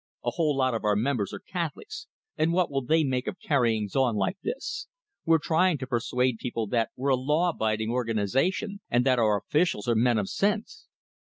A 0.25 0.31
whole 0.31 0.57
lot 0.57 0.73
of 0.73 0.83
our 0.83 0.95
members 0.95 1.31
are 1.31 1.37
Catholics, 1.37 2.07
and 2.35 2.51
what 2.53 2.71
will 2.71 2.81
they 2.81 3.03
make 3.03 3.27
of 3.27 3.37
carryings 3.39 3.95
on 3.95 4.15
like 4.15 4.39
this? 4.41 4.87
We're 5.25 5.37
trying 5.37 5.77
to 5.77 5.85
persuade 5.85 6.39
people 6.39 6.65
that 6.69 6.89
we're 6.95 7.09
a 7.11 7.15
law 7.15 7.49
abiding 7.49 7.91
organization, 7.91 8.79
and 8.89 9.05
that 9.05 9.19
our 9.19 9.37
officials 9.37 9.87
are 9.87 9.93
men 9.93 10.17
of 10.17 10.27
sense." 10.27 10.87